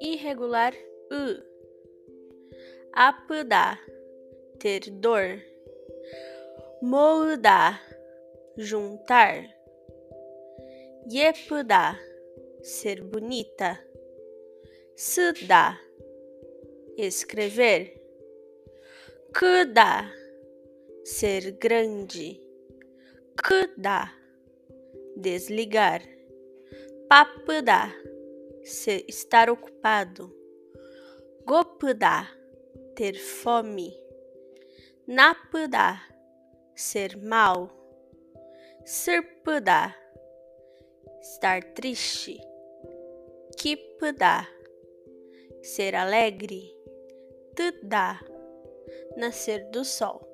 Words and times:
Irregular 0.00 0.74
u. 1.10 1.42
Apudar, 2.92 3.78
ter 4.60 4.80
dor. 5.02 5.40
Moldar, 6.82 7.80
juntar. 8.58 9.44
Yepudar, 11.06 11.98
ser 12.62 13.00
bonita. 13.02 13.78
Sudar, 14.94 15.80
escrever. 16.98 17.98
Kudar, 19.32 20.12
ser 21.04 21.52
grande. 21.52 22.40
Kudar, 23.42 24.18
desligar. 25.18 26.02
Papudar, 27.08 27.92
estar 28.62 29.50
ocupado. 29.50 30.32
Gopudar, 31.44 32.30
ter 32.94 33.14
fome. 33.14 33.92
Napudar, 35.06 36.02
ser 36.74 37.16
mal. 37.16 37.70
Sirpudar, 38.84 39.96
estar 41.20 41.62
triste. 41.74 42.38
Kipudar, 43.56 44.48
ser 45.62 45.96
alegre. 45.96 46.74
Tudar, 47.56 48.24
nascer 49.16 49.68
do 49.70 49.84
sol. 49.84 50.27